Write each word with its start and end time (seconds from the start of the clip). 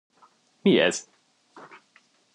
Mi 0.63 0.73
ez? 0.85 1.03